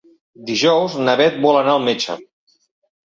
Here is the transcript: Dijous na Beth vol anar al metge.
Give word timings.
Dijous 0.47 0.95
na 1.09 1.15
Beth 1.21 1.37
vol 1.45 1.59
anar 1.59 1.77
al 1.77 1.85
metge. 1.91 2.17